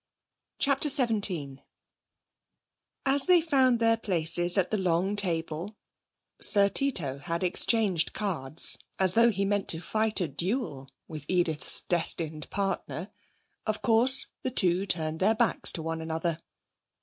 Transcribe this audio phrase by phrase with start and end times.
[0.57, 1.63] CHAPTER XVII
[3.05, 5.77] As they found their places at the long table
[6.41, 11.81] (Sir Tito had exchanged cards, as though he meant to fight a duel with Edith's
[11.81, 13.11] destined partner)
[13.67, 16.39] of course the two turned their backs to one another.